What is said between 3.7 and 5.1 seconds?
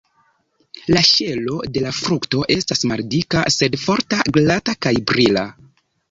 forta, glata kaj